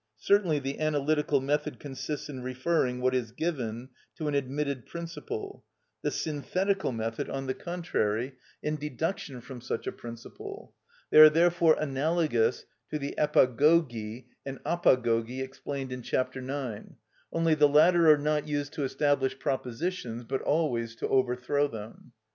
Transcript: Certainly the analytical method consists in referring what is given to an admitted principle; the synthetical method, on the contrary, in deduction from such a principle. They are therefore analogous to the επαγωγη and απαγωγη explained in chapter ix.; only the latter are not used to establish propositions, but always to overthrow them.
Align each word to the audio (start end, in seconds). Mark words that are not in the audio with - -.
Certainly 0.17 0.57
the 0.61 0.79
analytical 0.79 1.41
method 1.41 1.79
consists 1.79 2.27
in 2.27 2.41
referring 2.41 3.01
what 3.01 3.13
is 3.13 3.31
given 3.31 3.89
to 4.15 4.27
an 4.27 4.33
admitted 4.33 4.87
principle; 4.87 5.63
the 6.01 6.09
synthetical 6.09 6.91
method, 6.91 7.29
on 7.29 7.45
the 7.45 7.53
contrary, 7.53 8.33
in 8.63 8.77
deduction 8.77 9.41
from 9.41 9.61
such 9.61 9.85
a 9.85 9.91
principle. 9.91 10.73
They 11.11 11.19
are 11.19 11.29
therefore 11.29 11.77
analogous 11.79 12.65
to 12.89 12.97
the 12.97 13.13
επαγωγη 13.15 14.25
and 14.43 14.57
απαγωγη 14.65 15.39
explained 15.43 15.91
in 15.91 16.01
chapter 16.01 16.39
ix.; 16.39 16.93
only 17.31 17.53
the 17.53 17.69
latter 17.69 18.11
are 18.11 18.17
not 18.17 18.47
used 18.47 18.73
to 18.73 18.83
establish 18.83 19.37
propositions, 19.37 20.23
but 20.23 20.41
always 20.41 20.95
to 20.95 21.07
overthrow 21.09 21.67
them. 21.67 22.13